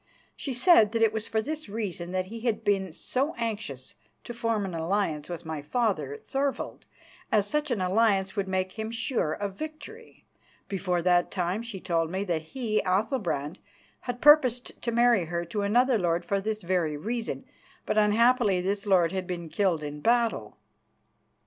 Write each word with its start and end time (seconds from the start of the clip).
She 0.35 0.51
said 0.51 0.93
that 0.93 1.03
it 1.03 1.13
was 1.13 1.27
for 1.27 1.43
this 1.43 1.69
reason 1.69 2.11
that 2.11 2.25
he 2.25 2.39
had 2.39 2.63
been 2.63 2.91
so 2.91 3.35
anxious 3.37 3.93
to 4.23 4.33
form 4.33 4.65
an 4.65 4.73
alliance 4.73 5.29
with 5.29 5.45
my 5.45 5.61
father, 5.61 6.17
Thorvald, 6.23 6.87
as 7.31 7.45
such 7.45 7.69
an 7.69 7.81
alliance 7.81 8.35
would 8.35 8.47
make 8.47 8.71
him 8.79 8.89
sure 8.89 9.31
of 9.31 9.53
victory. 9.59 10.25
Before 10.67 11.03
that 11.03 11.29
time, 11.29 11.61
she 11.61 11.79
told 11.79 12.09
me 12.09 12.23
that 12.23 12.41
he, 12.41 12.81
Athalbrand, 12.81 13.59
had 13.99 14.21
purposed 14.21 14.81
to 14.81 14.91
marry 14.91 15.25
her 15.25 15.45
to 15.45 15.61
another 15.61 15.99
lord 15.99 16.25
for 16.25 16.41
this 16.41 16.63
very 16.63 16.97
reason, 16.97 17.45
but 17.85 17.95
unhappily 17.99 18.59
this 18.59 18.87
lord 18.87 19.11
had 19.11 19.27
been 19.27 19.49
killed 19.49 19.83
in 19.83 19.99
battle. 19.99 20.57